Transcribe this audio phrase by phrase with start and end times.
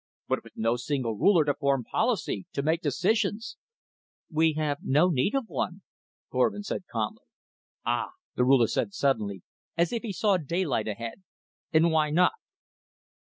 [0.27, 3.57] "But with no single ruler to form policy, to make decisions"
[4.31, 5.83] "We have no need of one,"
[6.31, 7.21] Korvin said calmly.
[7.85, 9.43] "Ah," the Ruler said suddenly,
[9.77, 11.21] as if he saw daylight ahead.
[11.71, 12.31] "And why not?"